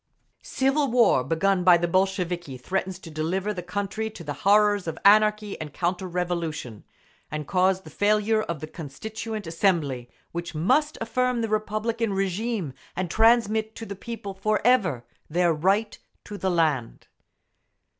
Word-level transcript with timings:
Civil 0.41 0.89
war, 0.89 1.23
begun 1.23 1.63
by 1.63 1.77
the 1.77 1.87
Bolsheviki, 1.87 2.57
threatens 2.57 2.97
to 2.97 3.11
deliver 3.11 3.53
the 3.53 3.61
country 3.61 4.09
to 4.09 4.23
the 4.23 4.33
horrors 4.33 4.87
of 4.87 4.97
anarchy 5.05 5.61
and 5.61 5.75
counter 5.75 6.07
revolution, 6.07 6.83
and 7.29 7.45
cause 7.47 7.81
the 7.81 7.91
failure 7.91 8.41
of 8.41 8.61
the 8.61 8.65
Constituent 8.65 9.45
Assembly, 9.45 10.09
which 10.31 10.55
must 10.55 10.97
affirm 11.01 11.41
the 11.41 11.49
republican 11.49 12.13
régime 12.13 12.73
and 12.95 13.11
transmit 13.11 13.75
to 13.75 13.85
the 13.85 13.95
People 13.95 14.33
forever 14.33 15.05
their 15.29 15.53
right 15.53 15.99
to 16.23 16.35
the 16.35 16.49
land. 16.49 17.05